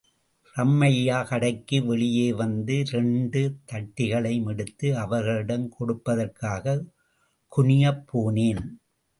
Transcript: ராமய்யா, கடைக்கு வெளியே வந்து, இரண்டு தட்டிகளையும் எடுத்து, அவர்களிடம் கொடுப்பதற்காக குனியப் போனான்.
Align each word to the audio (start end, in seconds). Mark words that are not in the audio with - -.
ராமய்யா, 0.55 1.27
கடைக்கு 1.27 1.85
வெளியே 1.85 2.33
வந்து, 2.33 2.79
இரண்டு 2.79 3.55
தட்டிகளையும் 3.71 4.47
எடுத்து, 4.47 4.97
அவர்களிடம் 4.97 5.73
கொடுப்பதற்காக 5.79 6.83
குனியப் 7.51 8.03
போனான். 8.05 8.63